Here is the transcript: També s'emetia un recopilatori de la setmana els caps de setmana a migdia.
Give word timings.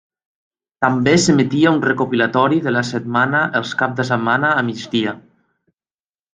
També 0.85 1.11
s'emetia 1.25 1.73
un 1.73 1.77
recopilatori 1.83 2.59
de 2.69 2.73
la 2.75 2.83
setmana 2.93 3.45
els 3.61 3.77
caps 3.83 4.01
de 4.01 4.09
setmana 4.13 4.51
a 4.63 4.65
migdia. 4.73 5.17